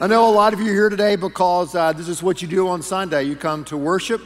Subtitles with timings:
[0.00, 2.46] I know a lot of you are here today because uh, this is what you
[2.46, 3.24] do on Sunday.
[3.24, 4.22] You come to worship.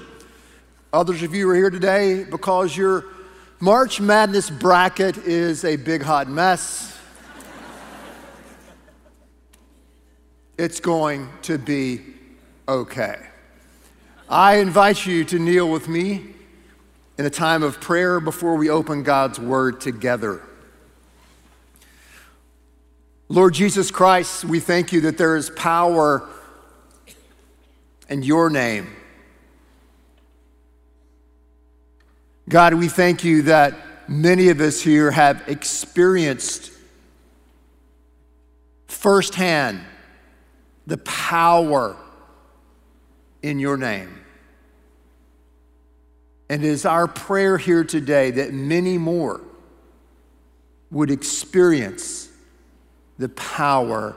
[0.93, 3.07] Others of you are here today because your
[3.59, 7.01] March Madness bracket is a big hot mess.
[10.59, 12.03] it's going to be
[12.69, 13.17] okay.
[14.29, 16.35] I invite you to kneel with me
[17.17, 20.43] in a time of prayer before we open God's Word together.
[23.33, 26.29] Lord Jesus Christ, we thank you that there is power
[28.11, 28.95] in your name.
[32.47, 33.75] God, we thank you that
[34.07, 36.73] many of us here have experienced
[38.87, 39.81] firsthand
[40.87, 41.97] the power
[43.41, 44.15] in your name.
[46.51, 49.41] And it is our prayer here today that many more
[50.91, 52.29] would experience
[53.19, 54.17] the power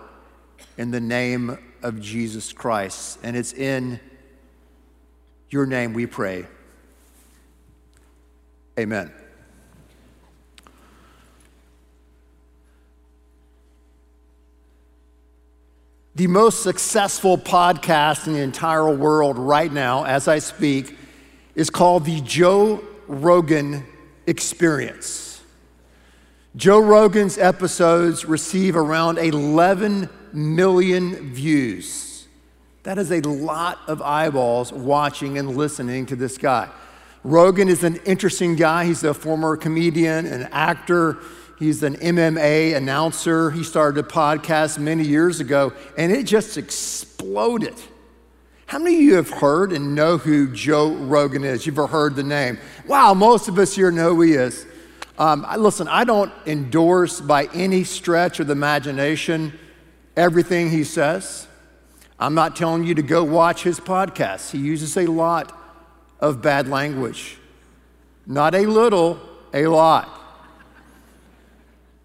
[0.77, 3.20] in the name of Jesus Christ.
[3.23, 3.99] And it's in
[5.49, 6.45] your name we pray.
[8.78, 9.11] Amen.
[16.16, 20.98] The most successful podcast in the entire world right now, as I speak,
[21.55, 23.86] is called the Joe Rogan
[24.25, 25.25] Experience.
[26.56, 32.28] Joe Rogan's episodes receive around 11 million views.
[32.84, 36.70] That is a lot of eyeballs watching and listening to this guy.
[37.26, 38.86] Rogan is an interesting guy.
[38.86, 41.17] He's a former comedian, an actor.
[41.59, 43.52] He's an MMA announcer.
[43.52, 47.76] He started a podcast many years ago, and it just exploded.
[48.67, 51.66] How many of you have heard and know who Joe Rogan is?
[51.66, 52.59] You've heard the name?
[52.88, 54.66] Wow, most of us here know who he is.
[55.17, 59.58] Um, listen, I don't endorse by any stretch of the imagination
[60.16, 61.47] everything he says.
[62.19, 64.52] I'm not telling you to go watch his podcast.
[64.52, 65.58] He uses a lot
[66.19, 67.38] of bad language.
[68.25, 69.19] Not a little,
[69.53, 70.09] a lot.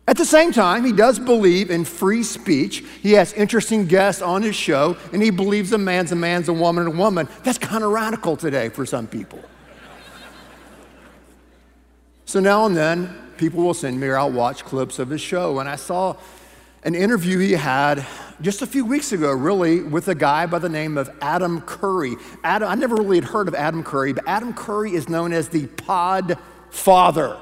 [0.07, 2.85] At the same time, he does believe in free speech.
[3.01, 6.53] He has interesting guests on his show, and he believes a man's a man's, a
[6.53, 7.29] woman a woman.
[7.45, 9.41] That's kind of radical today for some people.
[12.31, 15.59] So now and then, people will send me or I'll watch clips of his show.
[15.59, 16.15] And I saw
[16.85, 18.07] an interview he had
[18.41, 22.15] just a few weeks ago, really, with a guy by the name of Adam Curry.
[22.45, 25.49] Adam, I never really had heard of Adam Curry, but Adam Curry is known as
[25.49, 26.39] the Pod
[26.71, 27.37] Father.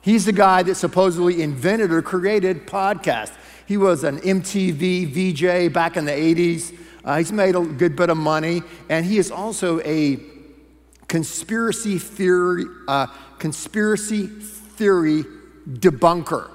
[0.00, 3.32] He's the guy that supposedly invented or created podcast.
[3.66, 6.74] He was an MTV VJ back in the 80s.
[7.04, 10.16] Uh, he's made a good bit of money, and he is also a
[11.10, 13.08] conspiracy theory, uh,
[13.40, 15.24] conspiracy theory
[15.68, 16.48] debunker.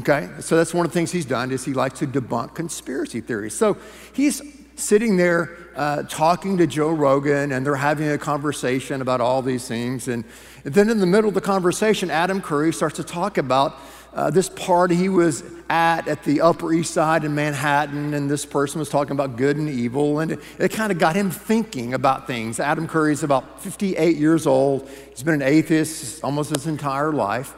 [0.00, 3.22] Okay, so that's one of the things he's done is he likes to debunk conspiracy
[3.22, 3.56] theories.
[3.56, 3.78] So
[4.12, 4.42] he's
[4.74, 9.66] sitting there uh, talking to Joe Rogan, and they're having a conversation about all these
[9.66, 10.08] things.
[10.08, 10.22] And,
[10.66, 13.78] and then in the middle of the conversation, Adam Curry starts to talk about
[14.16, 18.46] uh, this party he was at at the Upper East Side in Manhattan, and this
[18.46, 21.92] person was talking about good and evil, and it, it kind of got him thinking
[21.92, 22.58] about things.
[22.58, 24.88] Adam Curry is about 58 years old.
[25.10, 27.54] He's been an atheist almost his entire life.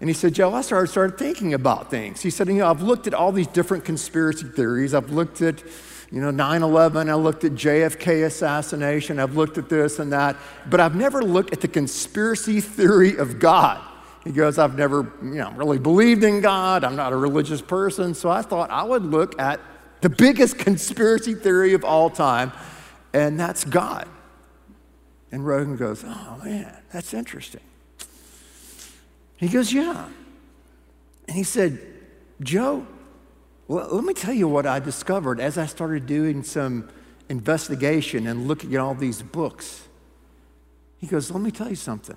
[0.00, 2.20] And he said, Joe, I started, started thinking about things.
[2.20, 4.94] He said, You know, I've looked at all these different conspiracy theories.
[4.94, 5.62] I've looked at,
[6.10, 10.36] you know, 9 11, I looked at JFK assassination, I've looked at this and that,
[10.68, 13.80] but I've never looked at the conspiracy theory of God.
[14.24, 16.84] He goes, I've never you know, really believed in God.
[16.84, 18.14] I'm not a religious person.
[18.14, 19.60] So I thought I would look at
[20.00, 22.52] the biggest conspiracy theory of all time,
[23.12, 24.08] and that's God.
[25.32, 27.62] And Rogan goes, Oh, man, that's interesting.
[29.38, 30.06] He goes, Yeah.
[31.26, 31.80] And he said,
[32.40, 32.86] Joe,
[33.66, 36.90] well, let me tell you what I discovered as I started doing some
[37.28, 39.88] investigation and looking at all these books.
[40.98, 42.16] He goes, Let me tell you something.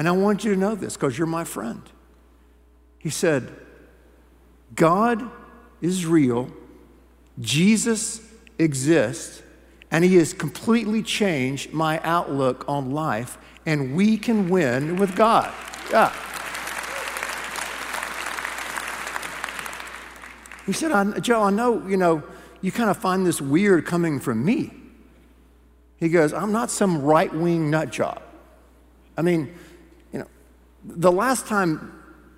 [0.00, 1.82] And I want you to know this because you're my friend.
[2.96, 3.54] He said,
[4.74, 5.30] God
[5.82, 6.48] is real,
[7.38, 8.22] Jesus
[8.58, 9.42] exists,
[9.90, 13.36] and He has completely changed my outlook on life,
[13.66, 15.52] and we can win with God.
[15.90, 16.10] Yeah.
[20.64, 22.22] He said, Joe, I know, you know,
[22.62, 24.72] you kind of find this weird coming from me.
[25.98, 28.22] He goes, I'm not some right wing nut job.
[29.14, 29.54] I mean,
[30.84, 31.92] the last time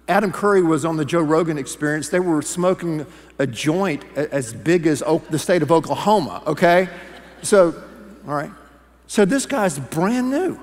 [0.09, 3.07] Adam Curry was on the Joe Rogan experience, they were smoking
[3.39, 6.89] a joint as big as the state of Oklahoma, okay?
[7.43, 7.75] So,
[8.27, 8.51] all right.
[9.07, 10.59] So this guy's brand new.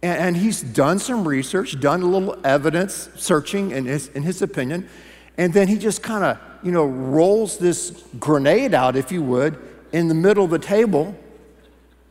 [0.00, 4.88] And, he's done some research, done a little evidence searching in his, in his opinion,
[5.36, 9.58] and then he just kind of you know, rolls this grenade out, if you would,
[9.92, 11.16] in the middle of the table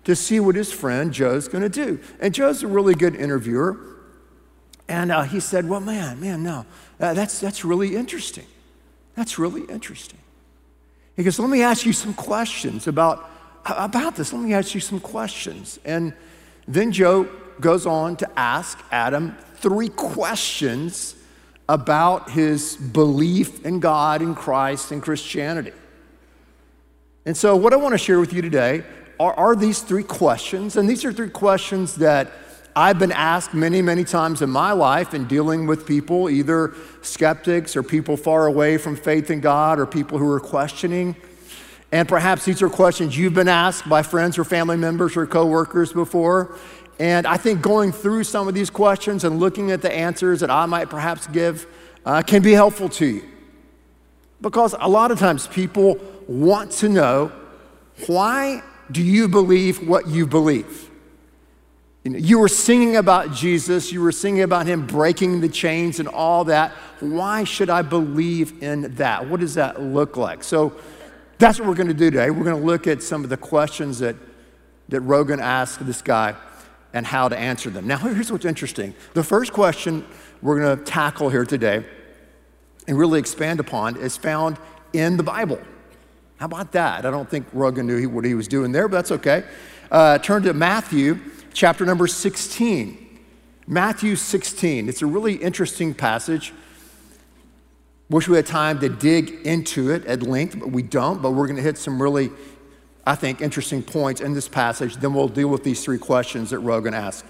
[0.04, 2.00] to see what his friend Joe's going to do.
[2.20, 3.97] And Joe's a really good interviewer.
[4.90, 6.66] And uh, he said, Well, man, man, no,
[7.00, 8.46] uh, that's, that's really interesting.
[9.16, 10.20] That's really interesting.
[11.16, 13.30] He goes, Let me ask you some questions about,
[13.66, 14.34] about this.
[14.34, 15.80] Let me ask you some questions.
[15.84, 16.14] And
[16.68, 17.28] then Joe
[17.60, 21.16] goes on to ask Adam three questions
[21.70, 25.74] about his belief in God and Christ and Christianity.
[27.26, 28.84] And so, what I want to share with you today
[29.20, 30.78] are, are these three questions.
[30.78, 32.32] And these are three questions that
[32.78, 37.76] I've been asked many, many times in my life in dealing with people, either skeptics
[37.76, 41.16] or people far away from faith in God or people who are questioning.
[41.92, 45.92] And perhaps these are questions you've been asked by friends or family members or coworkers
[45.92, 46.56] before.
[47.00, 50.52] And I think going through some of these questions and looking at the answers that
[50.52, 51.66] I might perhaps give
[52.06, 53.24] uh, can be helpful to you.
[54.40, 55.98] Because a lot of times people
[56.28, 57.32] want to know
[58.06, 60.87] why do you believe what you believe?
[62.14, 66.44] You, were singing about Jesus, you were singing about him breaking the chains and all
[66.46, 66.72] that.
[67.00, 69.28] Why should I believe in that?
[69.28, 70.44] What does that look like?
[70.44, 70.74] So
[71.40, 72.30] that's what we're going to do today.
[72.30, 74.16] We're going to look at some of the questions that,
[74.90, 76.36] that Rogan asked this guy
[76.94, 77.88] and how to answer them.
[77.88, 78.94] Now, here's what's interesting.
[79.14, 80.06] The first question
[80.42, 81.84] we're going to tackle here today
[82.88, 84.58] and really expand upon is found
[84.94, 85.60] in the Bible.
[86.38, 87.06] How about that?
[87.06, 89.44] I don't think Rogan knew what he was doing there, but that's okay.
[89.92, 91.20] Uh, turn to Matthew
[91.58, 93.20] chapter number 16.
[93.66, 94.88] Matthew 16.
[94.88, 96.54] It's a really interesting passage.
[98.12, 101.20] Wish we had time to dig into it at length, but we don't.
[101.20, 102.30] But we're going to hit some really,
[103.08, 104.98] I think, interesting points in this passage.
[104.98, 107.26] Then we'll deal with these three questions that Rogan asked.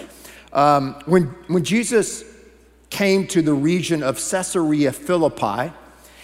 [0.51, 2.25] Um, when, when Jesus
[2.89, 5.71] came to the region of Caesarea Philippi,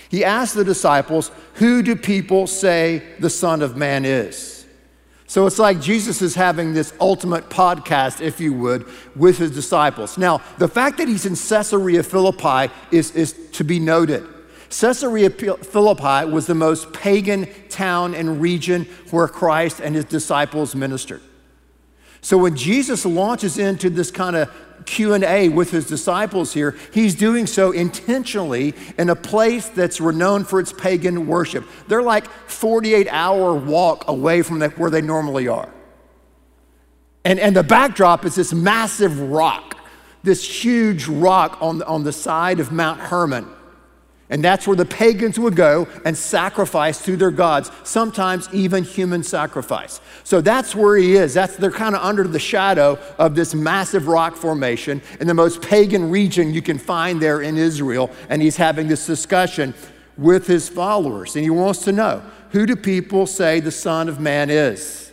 [0.09, 4.62] he asked the disciples, Who do people say the Son of Man is?
[5.33, 8.85] So it's like Jesus is having this ultimate podcast, if you would,
[9.15, 10.15] with his disciples.
[10.15, 14.23] Now, the fact that he's in Caesarea Philippi is, is to be noted.
[14.69, 21.23] Caesarea Philippi was the most pagan town and region where Christ and his disciples ministered.
[22.21, 24.53] So when Jesus launches into this kind of
[24.85, 30.59] Q&A with his disciples here, he's doing so intentionally in a place that's renowned for
[30.59, 31.65] its pagan worship.
[31.87, 35.69] They're like 48 hour walk away from where they normally are.
[37.25, 39.77] And, and the backdrop is this massive rock,
[40.23, 43.47] this huge rock on the, on the side of Mount Hermon.
[44.33, 49.21] And that's where the pagans would go and sacrifice to their gods, sometimes even human
[49.21, 50.01] sacrifice.
[50.23, 51.35] So that's where he is.
[51.35, 55.61] That's they're kind of under the shadow of this massive rock formation in the most
[55.61, 58.09] pagan region you can find there in Israel.
[58.27, 59.75] And he's having this discussion
[60.17, 61.35] with his followers.
[61.35, 65.11] And he wants to know who do people say the Son of Man is?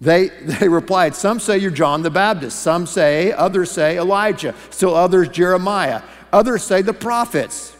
[0.00, 4.94] They, they replied, Some say you're John the Baptist, some say, others say Elijah, still
[4.94, 6.00] others Jeremiah,
[6.32, 7.76] others say the prophets.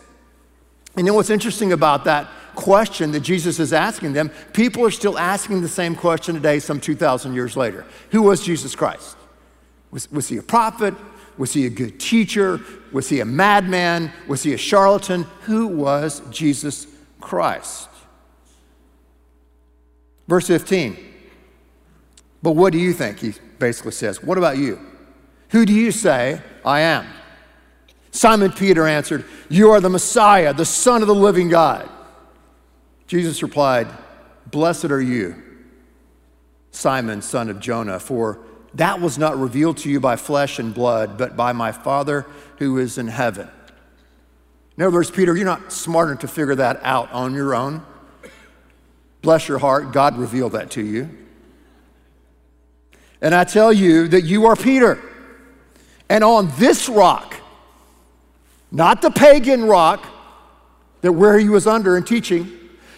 [0.96, 5.18] And then what's interesting about that question that Jesus is asking them, people are still
[5.18, 7.86] asking the same question today, some 2,000 years later.
[8.10, 9.16] Who was Jesus Christ?
[9.90, 10.94] Was, was he a prophet?
[11.38, 12.60] Was he a good teacher?
[12.92, 14.12] Was he a madman?
[14.28, 15.24] Was he a charlatan?
[15.42, 16.86] Who was Jesus
[17.20, 17.88] Christ?
[20.28, 20.96] Verse 15.
[22.42, 23.20] But what do you think?
[23.20, 24.78] He basically says, What about you?
[25.50, 27.06] Who do you say I am?
[28.12, 31.88] Simon Peter answered, You are the Messiah, the Son of the living God.
[33.06, 33.88] Jesus replied,
[34.50, 35.42] Blessed are you,
[36.70, 38.38] Simon, son of Jonah, for
[38.74, 42.26] that was not revealed to you by flesh and blood, but by my Father
[42.58, 43.48] who is in heaven.
[44.76, 47.84] In other words, Peter, you're not smart enough to figure that out on your own.
[49.22, 51.08] Bless your heart, God revealed that to you.
[53.22, 54.98] And I tell you that you are Peter,
[56.08, 57.31] and on this rock,
[58.72, 60.06] not the pagan rock
[61.02, 62.50] that where he was under and teaching,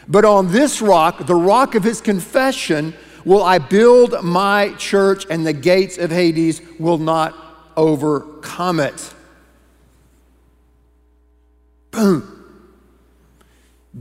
[0.07, 5.47] but on this rock, the rock of his confession, will I build my church, and
[5.47, 7.35] the gates of Hades will not
[7.77, 9.15] overcome it.
[11.91, 12.31] Boom.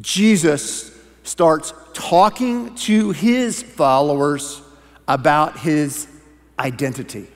[0.02, 0.92] Jesus
[1.24, 4.62] starts talking to his followers
[5.08, 6.08] about his
[6.60, 7.28] identity.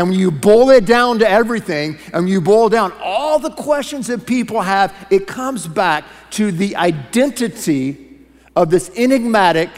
[0.00, 3.50] And when you boil it down to everything, and when you boil down all the
[3.50, 8.08] questions that people have, it comes back to the identity
[8.56, 9.68] of this enigmatic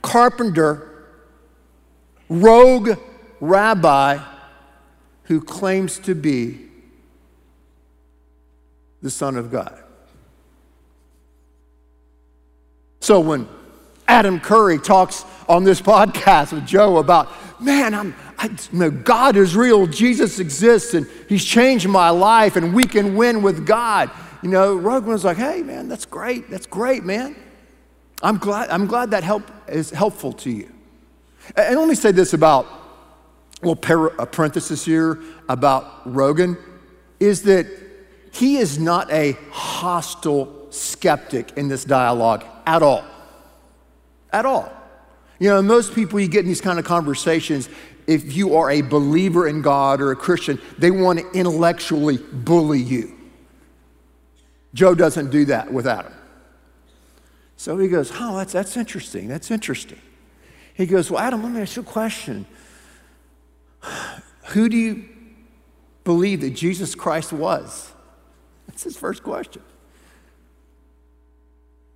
[0.00, 1.10] carpenter,
[2.30, 2.98] rogue
[3.40, 4.18] rabbi
[5.24, 6.60] who claims to be
[9.02, 9.78] the Son of God.
[13.00, 13.46] So when
[14.06, 17.28] Adam Curry talks on this podcast with Joe about,
[17.60, 22.56] man, I'm, I, you know, God is real, Jesus exists, and He's changed my life,
[22.56, 24.10] and we can win with God.
[24.42, 26.48] You know, Rogan was like, hey, man, that's great.
[26.48, 27.34] That's great, man.
[28.22, 30.72] I'm glad, I'm glad that help is helpful to you.
[31.56, 32.66] And let me say this about,
[33.62, 36.56] a little parenthesis here about Rogan,
[37.18, 37.66] is that
[38.32, 43.04] he is not a hostile skeptic in this dialogue at all.
[44.32, 44.72] At all.
[45.40, 47.68] You know, most people you get in these kind of conversations,
[48.08, 52.80] if you are a believer in God or a Christian, they want to intellectually bully
[52.80, 53.14] you.
[54.72, 56.12] Joe doesn't do that with Adam.
[57.56, 59.28] So he goes, Oh, that's, that's interesting.
[59.28, 60.00] That's interesting.
[60.72, 62.46] He goes, Well, Adam, let me ask you a question.
[64.46, 65.04] Who do you
[66.04, 67.92] believe that Jesus Christ was?
[68.66, 69.62] That's his first question.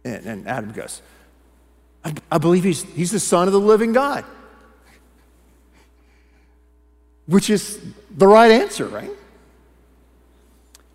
[0.04, 1.00] And, and Adam goes,
[2.04, 4.26] I, I believe he's, he's the Son of the living God
[7.26, 9.10] which is the right answer, right?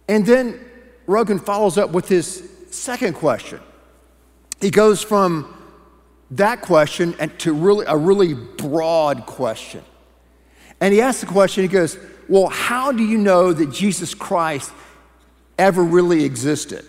[0.07, 0.59] And then
[1.05, 3.59] Rogan follows up with his second question.
[4.61, 5.53] He goes from
[6.31, 9.83] that question and to really a really broad question.
[10.79, 14.71] And he asks the question, he goes, Well, how do you know that Jesus Christ
[15.57, 16.85] ever really existed?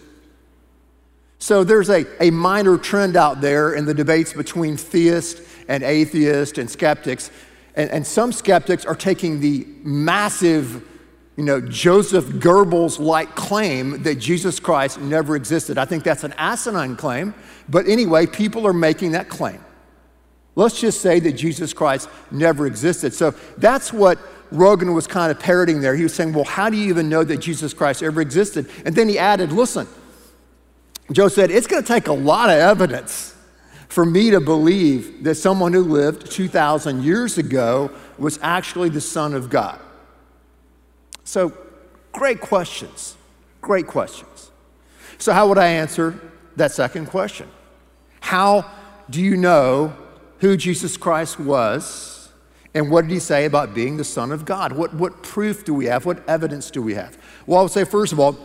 [1.39, 6.59] So there's a, a minor trend out there in the debates between theists and atheists
[6.59, 7.31] and skeptics
[7.79, 10.83] and, and some skeptics are taking the massive,
[11.37, 15.79] you know, Joseph Goebbels like claim that Jesus Christ never existed.
[15.79, 17.35] I think that's an asinine claim,
[17.69, 19.65] but anyway, people are making that claim.
[20.57, 23.15] Let's just say that Jesus Christ never existed.
[23.15, 24.19] So that's what
[24.51, 25.95] Rogan was kind of parroting there.
[25.95, 28.69] He was saying, Well, how do you even know that Jesus Christ ever existed?
[28.85, 29.87] And then he added, Listen,
[31.13, 33.37] Joe said, It's going to take a lot of evidence
[33.89, 39.35] for me to believe that someone who lived 2,000 years ago was actually the Son
[39.35, 39.81] of God?
[41.25, 41.53] So,
[42.13, 43.17] great questions.
[43.61, 44.51] Great questions.
[45.19, 46.21] So, how would I answer
[46.57, 47.49] that second question?
[48.21, 48.71] How
[49.11, 49.95] do you know
[50.39, 52.31] who Jesus Christ was?
[52.75, 54.73] And what did he say about being the Son of God?
[54.73, 56.05] What, what proof do we have?
[56.05, 57.19] What evidence do we have?
[57.47, 58.37] Well, I would say, first of all,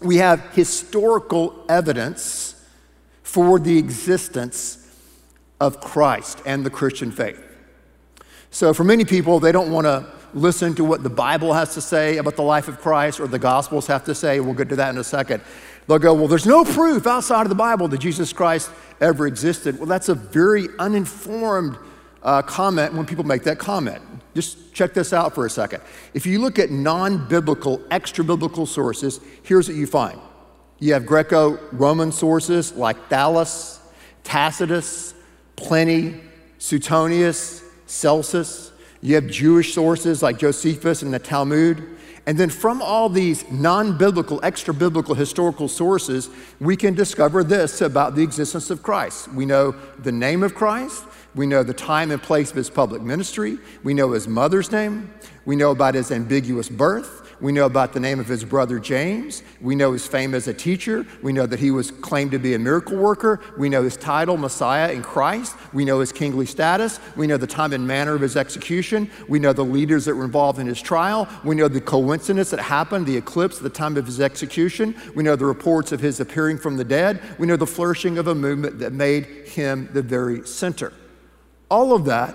[0.00, 2.53] we have historical evidence
[3.34, 4.78] for the existence
[5.58, 7.44] of Christ and the Christian faith.
[8.52, 11.80] So, for many people, they don't want to listen to what the Bible has to
[11.80, 14.38] say about the life of Christ or the Gospels have to say.
[14.38, 15.42] We'll get to that in a second.
[15.88, 19.80] They'll go, Well, there's no proof outside of the Bible that Jesus Christ ever existed.
[19.80, 21.76] Well, that's a very uninformed
[22.22, 24.00] uh, comment when people make that comment.
[24.36, 25.82] Just check this out for a second.
[26.14, 30.20] If you look at non biblical, extra biblical sources, here's what you find
[30.84, 33.78] you have Greco Roman sources like Thallus,
[34.22, 35.14] Tacitus,
[35.56, 36.20] Pliny,
[36.58, 38.70] Suetonius, Celsus.
[39.00, 41.82] You have Jewish sources like Josephus and the Talmud.
[42.26, 46.28] And then from all these non biblical, extra biblical historical sources,
[46.60, 49.32] we can discover this about the existence of Christ.
[49.32, 51.02] We know the name of Christ,
[51.34, 55.14] we know the time and place of his public ministry, we know his mother's name,
[55.46, 59.42] we know about his ambiguous birth, we know about the name of his brother James.
[59.60, 61.06] We know his fame as a teacher.
[61.22, 63.40] We know that he was claimed to be a miracle worker.
[63.58, 65.56] We know his title, Messiah in Christ.
[65.72, 67.00] We know his kingly status.
[67.16, 69.10] We know the time and manner of his execution.
[69.28, 71.28] We know the leaders that were involved in his trial.
[71.44, 74.94] We know the coincidence that happened, the eclipse the time of his execution.
[75.14, 77.20] We know the reports of his appearing from the dead.
[77.38, 80.92] We know the flourishing of a movement that made him the very center.
[81.70, 82.34] All of that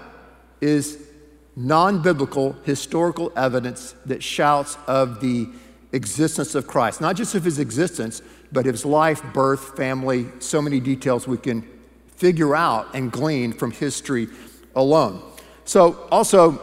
[0.61, 1.08] is
[1.59, 5.49] non biblical historical evidence that shouts of the
[5.91, 10.79] existence of Christ, not just of his existence, but his life, birth, family, so many
[10.79, 11.67] details we can
[12.15, 14.27] figure out and glean from history
[14.75, 15.21] alone.
[15.65, 16.61] So, also,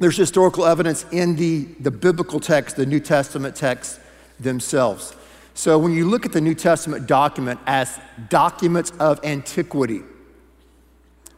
[0.00, 4.00] there's historical evidence in the, the biblical text, the New Testament texts
[4.40, 5.14] themselves.
[5.54, 7.98] So, when you look at the New Testament document as
[8.28, 10.02] documents of antiquity,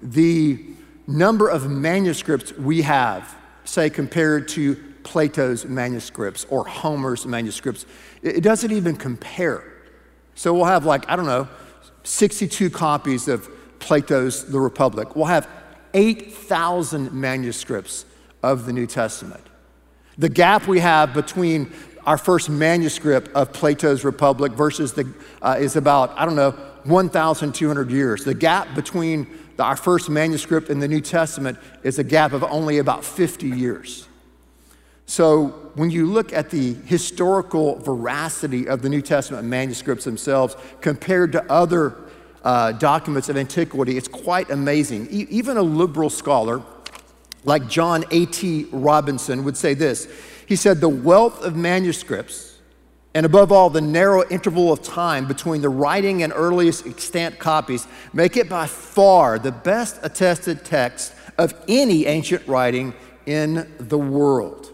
[0.02, 0.64] the
[1.10, 7.86] number of manuscripts we have, say, compared to Plato's manuscripts or Homer's manuscripts,
[8.22, 9.64] it doesn't even compare.
[10.34, 11.48] So we'll have, like, I don't know,
[12.02, 13.48] 62 copies of
[13.78, 15.16] Plato's The Republic.
[15.16, 15.48] We'll have
[15.94, 18.04] 8,000 manuscripts
[18.42, 19.44] of the New Testament.
[20.18, 21.72] The gap we have between
[22.06, 25.12] our first manuscript of Plato's Republic versus the,
[25.42, 26.52] uh, is about, I don't know,
[26.84, 28.24] 1,200 years.
[28.24, 29.26] The gap between
[29.60, 34.06] our first manuscript in the New Testament is a gap of only about 50 years.
[35.06, 41.32] So when you look at the historical veracity of the New Testament manuscripts themselves compared
[41.32, 41.96] to other
[42.44, 45.08] uh, documents of antiquity, it's quite amazing.
[45.10, 46.62] E- even a liberal scholar
[47.44, 48.66] like John A.T.
[48.70, 50.08] Robinson would say this.
[50.46, 52.49] He said, The wealth of manuscripts,
[53.14, 57.86] and above all, the narrow interval of time between the writing and earliest extant copies,
[58.12, 62.94] make it by far the best attested text of any ancient writing
[63.26, 64.72] in the world.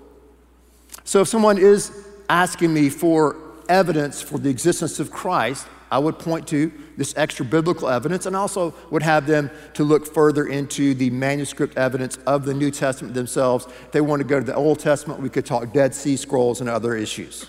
[1.04, 3.36] So if someone is asking me for
[3.68, 8.34] evidence for the existence of Christ, I would point to this extra biblical evidence and
[8.34, 13.14] also would have them to look further into the manuscript evidence of the New Testament
[13.14, 13.66] themselves.
[13.66, 16.60] If they want to go to the Old Testament, we could talk Dead Sea Scrolls
[16.60, 17.46] and other issues.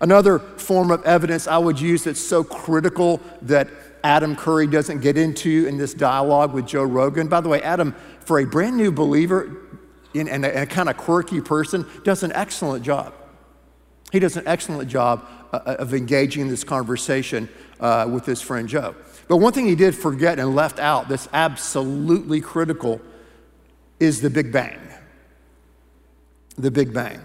[0.00, 3.68] Another form of evidence I would use that's so critical that
[4.04, 7.26] Adam Curry doesn't get into in this dialogue with Joe Rogan.
[7.26, 9.56] By the way, Adam, for a brand new believer
[10.14, 13.12] and a, a kind of quirky person, does an excellent job.
[14.12, 17.48] He does an excellent job uh, of engaging in this conversation
[17.80, 18.94] uh, with his friend Joe.
[19.26, 23.00] But one thing he did forget and left out that's absolutely critical
[24.00, 24.78] is the Big Bang.
[26.56, 27.20] The Big Bang.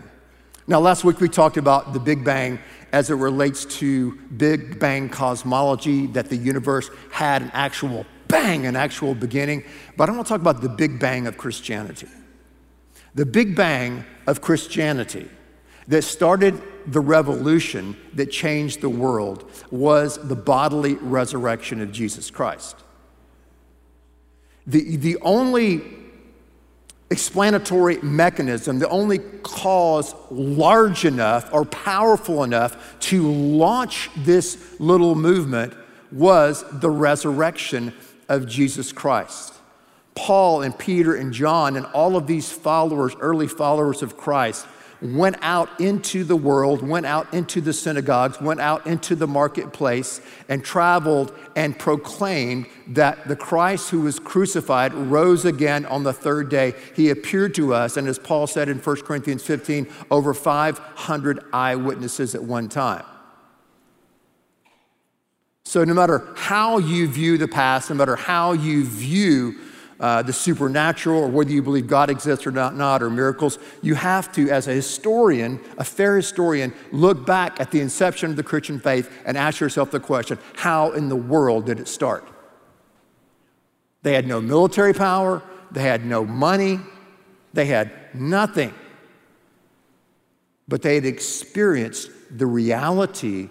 [0.65, 2.58] Now, last week we talked about the Big Bang
[2.93, 8.75] as it relates to Big Bang cosmology, that the universe had an actual bang, an
[8.75, 9.63] actual beginning.
[9.98, 12.08] But I want to talk about the Big Bang of Christianity.
[13.13, 15.29] The Big Bang of Christianity
[15.88, 22.77] that started the revolution that changed the world was the bodily resurrection of Jesus Christ.
[24.65, 26.02] The, the only
[27.10, 35.74] explanatory mechanism, the only cause large enough or powerful enough to launch this little movement
[36.12, 37.93] was the resurrection
[38.29, 39.53] of Jesus Christ.
[40.15, 44.65] Paul and Peter and John and all of these followers, early followers of Christ,
[45.03, 50.22] went out into the world, went out into the synagogues, went out into the marketplace,
[50.48, 56.50] and traveled and proclaimed that the Christ who was crucified rose again on the third
[56.50, 56.74] day.
[56.96, 62.33] He appeared to us, and as Paul said in 1 Corinthians 15, over 500 eyewitnesses
[62.33, 63.03] at one time.
[65.66, 69.55] So, no matter how you view the past, no matter how you view
[70.03, 73.96] uh, the supernatural or whether you believe God exists or not, not, or miracles, you
[73.96, 78.44] have to, as a historian, a fair historian, look back at the inception of the
[78.44, 82.27] Christian faith and ask yourself the question how in the world did it start?
[84.01, 86.81] They had no military power, they had no money,
[87.53, 88.74] they had nothing.
[90.68, 93.50] But they had experienced the reality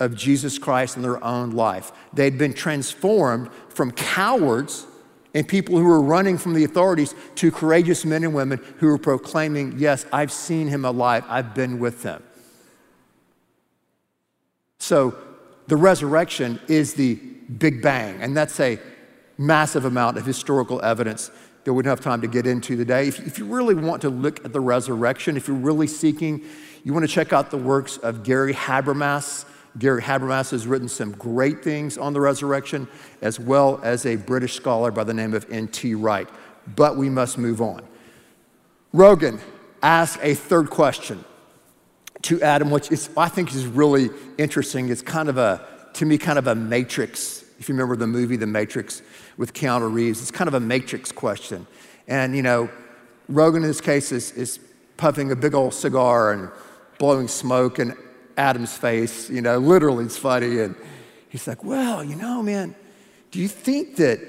[0.00, 1.92] of Jesus Christ in their own life.
[2.12, 4.86] They had been transformed from cowards
[5.34, 8.98] and people who were running from the authorities to courageous men and women who were
[8.98, 12.22] proclaiming, Yes, I've seen him alive, I've been with him.
[14.78, 15.16] So
[15.66, 18.78] the resurrection is the Big Bang, and that's a
[19.38, 21.30] massive amount of historical evidence
[21.64, 23.08] that we don't have time to get into today.
[23.08, 26.44] If, if you really want to look at the resurrection, if you're really seeking,
[26.84, 29.44] you want to check out the works of Gary Habermas.
[29.78, 32.88] Gary Habermas has written some great things on the resurrection,
[33.20, 35.94] as well as a British scholar by the name of N.T.
[35.94, 36.28] Wright.
[36.74, 37.82] But we must move on.
[38.92, 39.38] Rogan
[39.82, 41.24] asked a third question
[42.22, 44.88] to Adam, which is, I think is really interesting.
[44.88, 47.44] It's kind of a, to me, kind of a matrix.
[47.58, 49.02] If you remember the movie The Matrix
[49.36, 51.66] with Keanu Reeves, it's kind of a matrix question.
[52.08, 52.70] And, you know,
[53.28, 54.58] Rogan in this case is, is
[54.96, 56.50] puffing a big old cigar and
[56.98, 57.94] blowing smoke, and
[58.36, 60.60] Adam's face, you know, literally it's funny.
[60.60, 60.76] And
[61.28, 62.74] he's like, well, you know, man,
[63.30, 64.20] do you think that,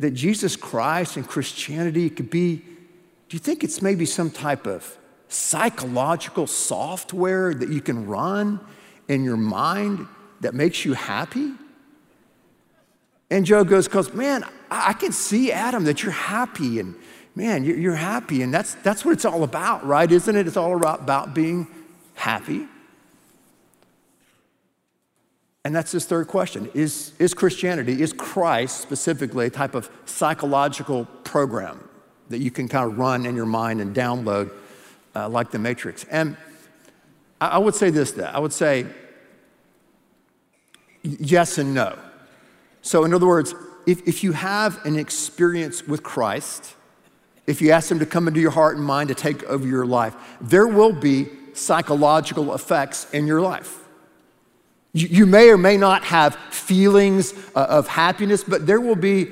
[0.00, 4.96] that Jesus Christ and Christianity could be, do you think it's maybe some type of
[5.28, 8.60] psychological software that you can run
[9.08, 10.06] in your mind
[10.40, 11.52] that makes you happy?
[13.30, 16.94] And Joe goes, because man, I can see, Adam, that you're happy and
[17.34, 18.42] man, you're happy.
[18.42, 20.10] And that's, that's what it's all about, right?
[20.10, 20.46] Isn't it?
[20.46, 21.66] It's all about being
[22.14, 22.66] happy.
[25.66, 31.06] And that's his third question is, is Christianity, is Christ specifically a type of psychological
[31.24, 31.88] program
[32.28, 34.52] that you can kind of run in your mind and download
[35.16, 36.04] uh, like the Matrix?
[36.04, 36.36] And
[37.40, 38.86] I, I would say this that I would say
[41.02, 41.98] yes and no.
[42.82, 43.52] So, in other words,
[43.88, 46.76] if, if you have an experience with Christ,
[47.48, 49.84] if you ask Him to come into your heart and mind to take over your
[49.84, 53.80] life, there will be psychological effects in your life.
[54.96, 59.30] You may or may not have feelings uh, of happiness, but there will be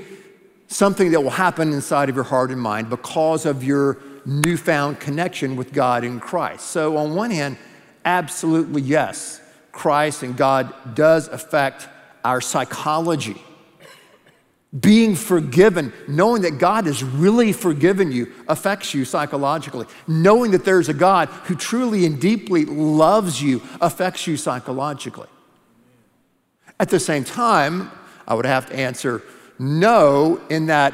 [0.68, 3.96] something that will happen inside of your heart and mind because of your
[4.27, 6.66] newfound connection with God in Christ.
[6.66, 7.57] So, on one hand,
[8.05, 9.40] absolutely yes,
[9.72, 11.88] Christ and God does affect
[12.22, 13.40] our psychology.
[14.79, 19.87] Being forgiven, knowing that God has really forgiven you, affects you psychologically.
[20.07, 25.29] Knowing that there's a God who truly and deeply loves you affects you psychologically.
[26.85, 27.90] At the same time,
[28.29, 29.23] I would have to answer
[29.59, 30.92] no, in that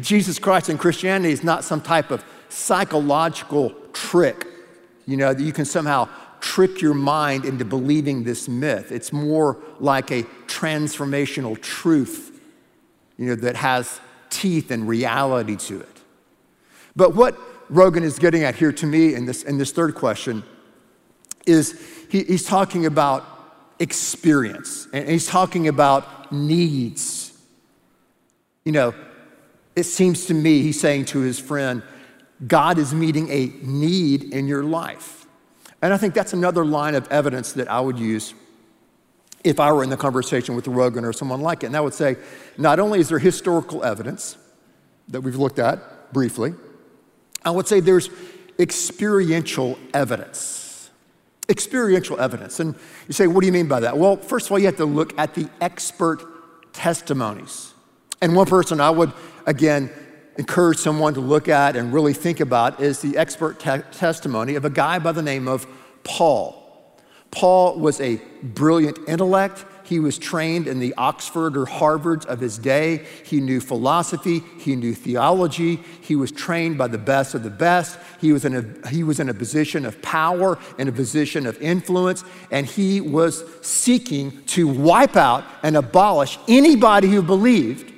[0.00, 4.46] Jesus Christ and Christianity is not some type of psychological trick,
[5.04, 8.92] you know, that you can somehow trick your mind into believing this myth.
[8.92, 12.40] It's more like a transformational truth,
[13.16, 16.02] you know, that has teeth and reality to it.
[16.94, 17.36] But what
[17.68, 20.44] Rogan is getting at here to me in this, in this third question
[21.46, 23.37] is he, he's talking about
[23.80, 27.32] experience and he's talking about needs.
[28.64, 28.94] You know,
[29.76, 31.82] it seems to me, he's saying to his friend,
[32.46, 35.26] God is meeting a need in your life.
[35.80, 38.34] And I think that's another line of evidence that I would use
[39.44, 41.66] if I were in the conversation with Rogan or someone like it.
[41.66, 42.16] And I would say,
[42.56, 44.36] not only is there historical evidence
[45.08, 46.54] that we've looked at briefly,
[47.44, 48.10] I would say there's
[48.58, 50.67] experiential evidence.
[51.48, 52.60] Experiential evidence.
[52.60, 52.74] And
[53.06, 53.96] you say, what do you mean by that?
[53.96, 56.22] Well, first of all, you have to look at the expert
[56.72, 57.72] testimonies.
[58.20, 59.12] And one person I would,
[59.46, 59.90] again,
[60.36, 64.64] encourage someone to look at and really think about is the expert te- testimony of
[64.64, 65.66] a guy by the name of
[66.04, 66.54] Paul.
[67.30, 69.64] Paul was a brilliant intellect.
[69.88, 73.06] He was trained in the Oxford or Harvards of his day.
[73.24, 77.98] He knew philosophy, he knew theology, he was trained by the best of the best.
[78.20, 81.58] He was in a, he was in a position of power, in a position of
[81.62, 87.90] influence, and he was seeking to wipe out and abolish anybody who believed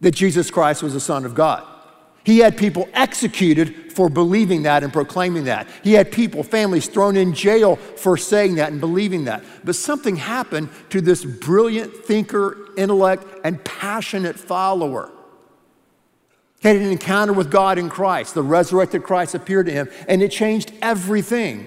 [0.00, 1.66] that Jesus Christ was the Son of God.
[2.28, 5.66] He had people executed for believing that and proclaiming that.
[5.82, 9.42] He had people, families thrown in jail for saying that and believing that.
[9.64, 15.10] But something happened to this brilliant thinker, intellect, and passionate follower.
[16.60, 18.34] He had an encounter with God in Christ.
[18.34, 21.66] The resurrected Christ appeared to him, and it changed everything.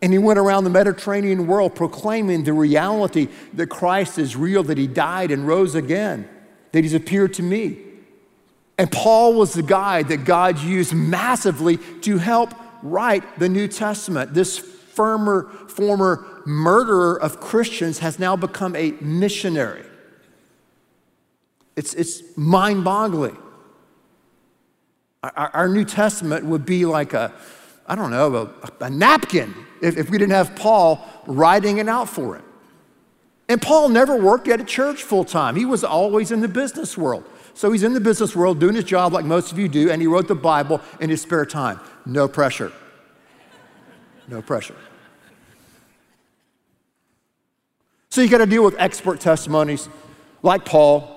[0.00, 4.78] And he went around the Mediterranean world proclaiming the reality that Christ is real, that
[4.78, 6.26] he died and rose again,
[6.72, 7.91] that he's appeared to me.
[8.78, 14.34] And Paul was the guy that God used massively to help write the New Testament.
[14.34, 19.84] This firmer, former murderer of Christians has now become a missionary.
[21.76, 23.38] It's, it's mind boggling.
[25.22, 27.32] Our, our, New Testament would be like a,
[27.86, 32.08] I don't know, a, a napkin if, if we didn't have Paul writing it out
[32.08, 32.44] for him.
[33.48, 36.98] And Paul never worked at a church full time, he was always in the business
[36.98, 37.24] world.
[37.54, 40.00] So he's in the business world doing his job like most of you do, and
[40.00, 41.80] he wrote the Bible in his spare time.
[42.06, 42.72] No pressure.
[44.28, 44.76] No pressure.
[48.10, 49.88] So you got to deal with expert testimonies
[50.42, 51.08] like Paul.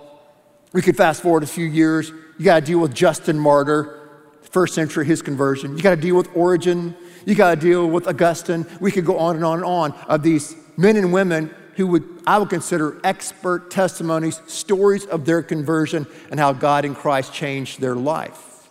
[0.74, 2.12] We could fast forward a few years.
[2.38, 4.10] You got to deal with Justin Martyr,
[4.42, 5.76] first century, his conversion.
[5.76, 6.96] You got to deal with Origen.
[7.26, 8.66] You got to deal with Augustine.
[8.80, 12.22] We could go on and on and on of these men and women who would
[12.26, 17.80] I would consider expert testimonies, stories of their conversion and how God in Christ changed
[17.80, 18.70] their life.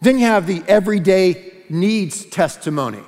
[0.00, 3.02] Then you have the everyday needs testimony.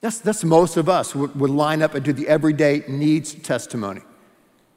[0.00, 4.02] That's, that's most of us would, would line up and do the everyday needs testimony.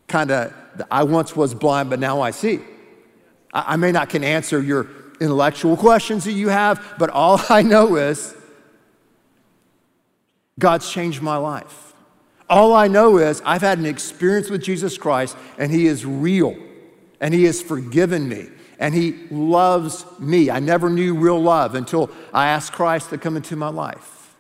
[0.07, 0.53] Kind of,
[0.89, 2.61] I once was blind, but now I see.
[3.53, 4.87] I, I may not can answer your
[5.19, 8.35] intellectual questions that you have, but all I know is
[10.57, 11.86] God's changed my life.
[12.49, 16.55] All I know is I've had an experience with Jesus Christ and He is real
[17.19, 18.47] and He has forgiven me
[18.79, 20.49] and He loves me.
[20.49, 24.35] I never knew real love until I asked Christ to come into my life.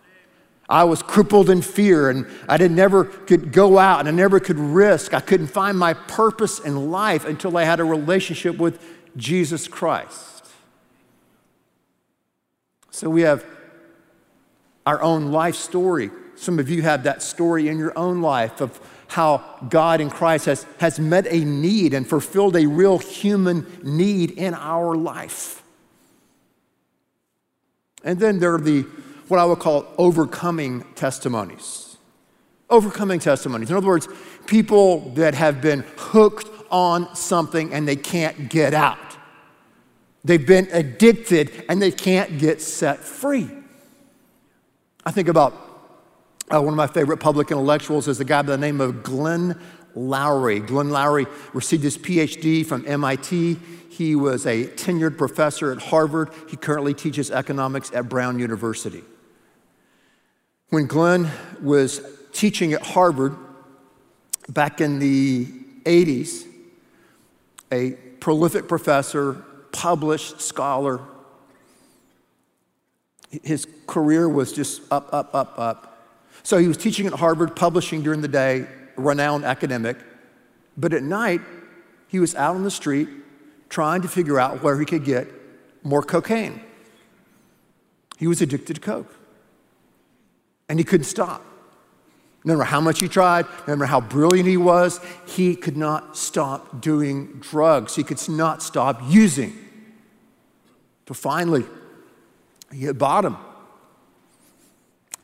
[0.69, 4.39] I was crippled in fear and I didn't never could go out and I never
[4.39, 5.13] could risk.
[5.13, 8.81] I couldn't find my purpose in life until I had a relationship with
[9.15, 10.45] Jesus Christ.
[12.91, 13.45] So we have
[14.85, 16.09] our own life story.
[16.37, 20.45] Some of you have that story in your own life of how God in Christ
[20.45, 25.63] has, has met a need and fulfilled a real human need in our life.
[28.03, 28.83] And then there are the,
[29.27, 31.97] what I would call overcoming testimonies.
[32.69, 33.71] Overcoming testimonies.
[33.71, 34.07] In other words,
[34.45, 38.99] people that have been hooked on something and they can't get out.
[40.23, 43.49] They've been addicted and they can't get set free.
[45.05, 45.66] I think about
[46.53, 49.59] uh, one of my favorite public intellectuals is a guy by the name of Glenn
[49.95, 50.65] Loury.
[50.65, 53.57] Glenn Loury received his PhD from MIT.
[53.89, 56.29] He was a tenured professor at Harvard.
[56.49, 59.03] He currently teaches economics at Brown University.
[60.69, 61.29] When Glenn
[61.61, 63.35] was teaching at Harvard
[64.49, 65.47] back in the
[65.83, 66.45] 80s,
[67.71, 70.99] a prolific professor, published scholar.
[73.43, 75.86] His career was just up, up, up, up.
[76.47, 79.97] So he was teaching at Harvard, publishing during the day, renowned academic.
[80.77, 81.41] But at night,
[82.07, 83.09] he was out on the street
[83.67, 85.27] trying to figure out where he could get
[85.83, 86.61] more cocaine.
[88.17, 89.13] He was addicted to coke.
[90.69, 91.45] And he couldn't stop.
[92.45, 96.15] No matter how much he tried, no matter how brilliant he was, he could not
[96.15, 97.93] stop doing drugs.
[97.93, 99.51] He could not stop using.
[101.09, 101.65] So finally,
[102.71, 103.35] he hit bottom.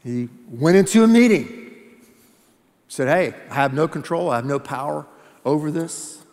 [0.03, 1.71] He went into a meeting,
[2.87, 5.05] said, Hey, I have no control, I have no power
[5.45, 6.23] over this.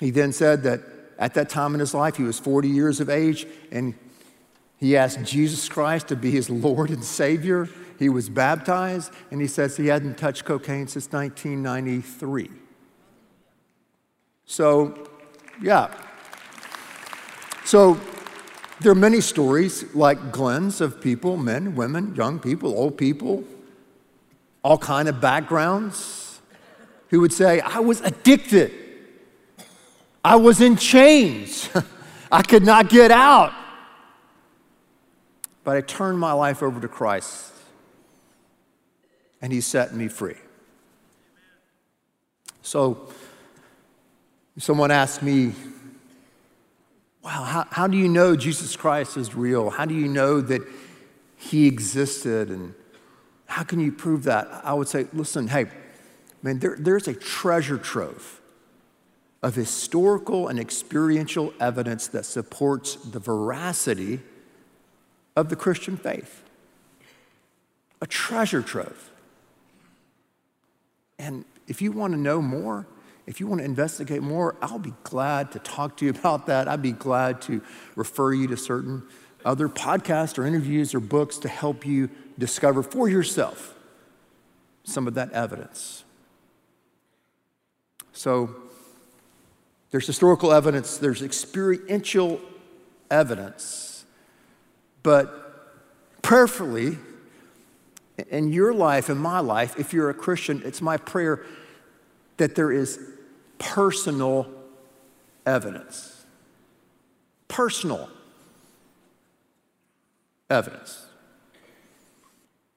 [0.00, 0.80] He then said that
[1.18, 3.94] at that time in his life, he was 40 years of age, and
[4.78, 7.68] he asked Jesus Christ to be his Lord and Savior.
[7.98, 12.50] He was baptized, and he says he hadn't touched cocaine since 1993.
[14.46, 15.08] So,
[15.60, 15.92] yeah.
[17.64, 18.00] So,
[18.80, 23.44] there are many stories like Glenn's of people, men, women, young people, old people,
[24.62, 26.40] all kind of backgrounds,
[27.08, 28.72] who would say, I was addicted.
[30.24, 31.68] I was in chains.
[32.32, 33.52] I could not get out.
[35.64, 37.52] But I turned my life over to Christ,
[39.42, 40.36] and He set me free.
[42.62, 43.08] So,
[44.58, 45.52] someone asked me,
[47.28, 49.68] Wow, how, how do you know Jesus Christ is real?
[49.68, 50.62] How do you know that
[51.36, 52.48] He existed?
[52.48, 52.72] And
[53.44, 54.48] how can you prove that?
[54.64, 55.66] I would say, listen, hey,
[56.42, 58.40] man, there, there's a treasure trove
[59.42, 64.20] of historical and experiential evidence that supports the veracity
[65.36, 66.42] of the Christian faith.
[68.00, 69.10] A treasure trove.
[71.18, 72.86] And if you want to know more,
[73.28, 76.66] if you want to investigate more, I'll be glad to talk to you about that.
[76.66, 77.60] I'd be glad to
[77.94, 79.02] refer you to certain
[79.44, 83.74] other podcasts or interviews or books to help you discover for yourself
[84.82, 86.04] some of that evidence.
[88.12, 88.56] So,
[89.90, 92.40] there's historical evidence, there's experiential
[93.10, 94.04] evidence,
[95.02, 96.98] but prayerfully,
[98.30, 101.44] in your life, in my life, if you're a Christian, it's my prayer
[102.38, 102.98] that there is
[103.58, 104.48] personal
[105.46, 106.24] evidence.
[107.48, 108.08] Personal
[110.50, 111.06] evidence.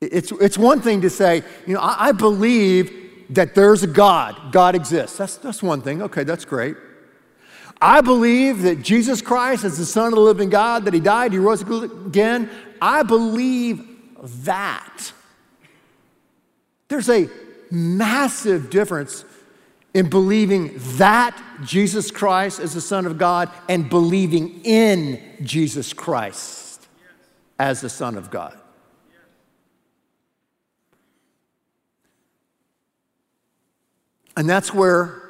[0.02, 4.52] It's, it's one thing to say, you know, I, I believe that there's a God,
[4.52, 5.18] God exists.
[5.18, 6.02] That's, that's one thing.
[6.02, 6.76] Okay, that's great.
[7.82, 11.32] I believe that Jesus Christ is the Son of the living God, that He died,
[11.32, 12.50] He rose again.
[12.82, 13.88] I believe
[14.44, 15.14] that.
[16.88, 17.30] There's a
[17.72, 19.24] massive difference
[19.94, 26.88] in believing that Jesus Christ is the Son of God and believing in Jesus Christ
[27.60, 28.58] as the Son of God.
[34.38, 35.22] And that's where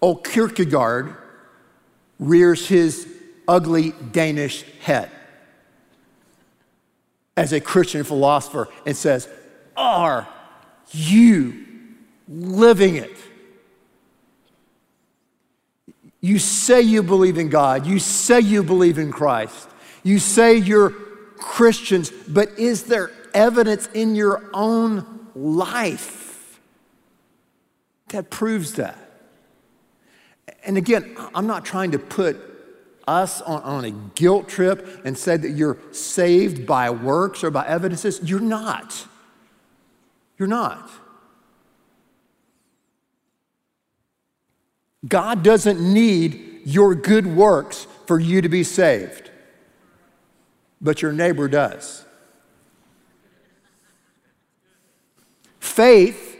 [0.00, 1.14] old Kierkegaard
[2.18, 3.06] rears his
[3.46, 5.10] ugly Danish head
[7.36, 9.28] as a Christian philosopher and says,
[9.76, 10.26] Are
[10.90, 11.66] you
[12.26, 13.16] living it?
[16.26, 19.68] You say you believe in God, you say you believe in Christ,
[20.02, 26.58] you say you're Christians, but is there evidence in your own life
[28.08, 28.98] that proves that?
[30.64, 32.36] And again, I'm not trying to put
[33.06, 37.64] us on, on a guilt trip and say that you're saved by works or by
[37.68, 38.18] evidences.
[38.24, 39.06] You're not.
[40.38, 40.90] You're not.
[45.06, 49.30] God doesn't need your good works for you to be saved,
[50.80, 52.04] but your neighbor does.
[55.60, 56.38] Faith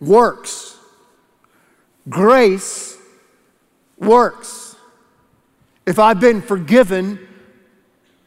[0.00, 0.76] works.
[2.08, 2.96] Grace
[3.96, 4.76] works.
[5.86, 7.18] If I've been forgiven,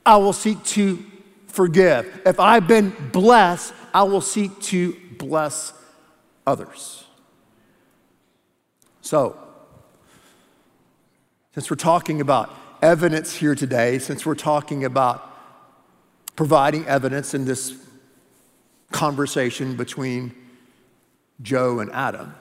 [0.06, 1.04] I will seek to
[1.48, 2.22] forgive.
[2.26, 5.74] If I've been blessed, I will seek to bless
[6.48, 7.01] others.
[9.02, 9.38] So,
[11.54, 15.28] since we're talking about evidence here today, since we're talking about
[16.36, 17.76] providing evidence in this
[18.92, 20.34] conversation between
[21.42, 22.34] Joe and Adam,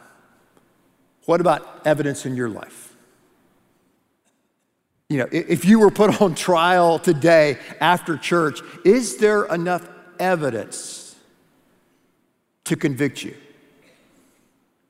[1.25, 2.94] what about evidence in your life?
[5.09, 9.88] You know, if you were put on trial today after church, is there enough
[10.20, 11.16] evidence
[12.64, 13.35] to convict you?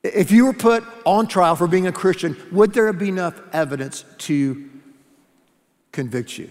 [0.03, 4.05] If you were put on trial for being a Christian, would there be enough evidence
[4.19, 4.69] to
[5.93, 6.51] convict you?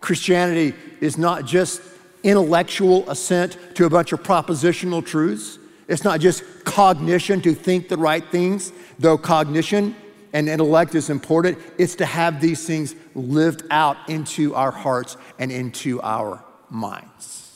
[0.00, 1.82] Christianity is not just
[2.22, 5.58] intellectual assent to a bunch of propositional truths.
[5.88, 9.94] It's not just cognition to think the right things, though cognition
[10.32, 11.58] and intellect is important.
[11.76, 17.49] It's to have these things lived out into our hearts and into our minds.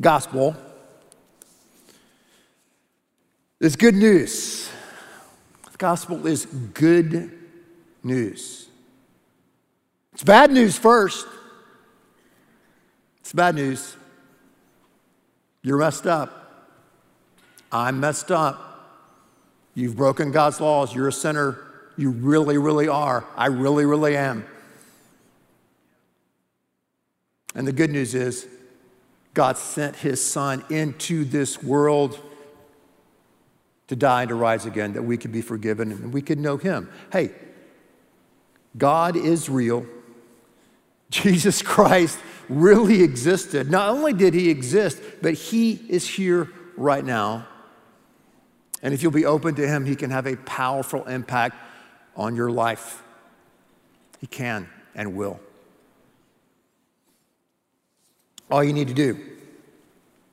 [0.00, 0.56] The gospel
[3.60, 4.70] is good news.
[5.72, 7.30] The gospel is good
[8.02, 8.66] news.
[10.14, 11.26] It's bad news first.
[13.18, 13.94] It's bad news.
[15.60, 16.72] You're messed up.
[17.70, 19.04] I'm messed up.
[19.74, 20.94] You've broken God's laws.
[20.94, 21.58] You're a sinner.
[21.98, 23.26] You really, really are.
[23.36, 24.46] I really, really am.
[27.54, 28.46] And the good news is,
[29.34, 32.18] God sent his son into this world
[33.88, 36.56] to die and to rise again, that we could be forgiven and we could know
[36.56, 36.88] him.
[37.12, 37.32] Hey,
[38.76, 39.84] God is real.
[41.10, 43.70] Jesus Christ really existed.
[43.70, 47.46] Not only did he exist, but he is here right now.
[48.82, 51.56] And if you'll be open to him, he can have a powerful impact
[52.16, 53.02] on your life.
[54.20, 55.40] He can and will.
[58.50, 59.18] All you need to do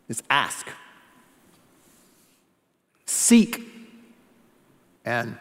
[0.10, 0.67] is ask,
[3.06, 3.62] seek,
[5.06, 5.38] and